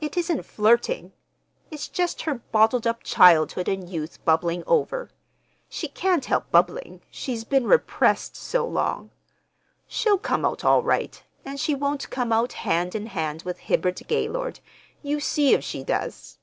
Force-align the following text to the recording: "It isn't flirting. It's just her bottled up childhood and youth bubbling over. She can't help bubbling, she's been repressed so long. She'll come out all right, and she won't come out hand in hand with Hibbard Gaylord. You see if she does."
"It 0.00 0.16
isn't 0.16 0.44
flirting. 0.44 1.10
It's 1.72 1.88
just 1.88 2.22
her 2.22 2.34
bottled 2.34 2.86
up 2.86 3.02
childhood 3.02 3.66
and 3.66 3.90
youth 3.90 4.24
bubbling 4.24 4.62
over. 4.64 5.10
She 5.68 5.88
can't 5.88 6.24
help 6.26 6.52
bubbling, 6.52 7.00
she's 7.10 7.42
been 7.42 7.66
repressed 7.66 8.36
so 8.36 8.64
long. 8.64 9.10
She'll 9.88 10.18
come 10.18 10.44
out 10.44 10.64
all 10.64 10.84
right, 10.84 11.20
and 11.44 11.58
she 11.58 11.74
won't 11.74 12.10
come 12.10 12.32
out 12.32 12.52
hand 12.52 12.94
in 12.94 13.06
hand 13.06 13.42
with 13.42 13.58
Hibbard 13.58 14.00
Gaylord. 14.06 14.60
You 15.02 15.18
see 15.18 15.52
if 15.52 15.64
she 15.64 15.82
does." 15.82 16.38